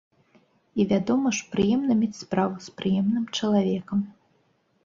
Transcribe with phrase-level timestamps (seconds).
[0.79, 3.99] І, вядома ж, прыемна мець справу з прыемным чалавекам.